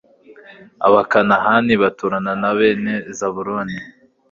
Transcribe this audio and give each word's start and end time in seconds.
abakanahani 0.87 1.73
baturana 1.81 2.31
na 2.41 2.51
bene 2.57 2.93
zabuloni 3.17 3.77